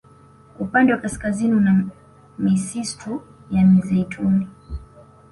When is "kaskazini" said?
0.99-1.53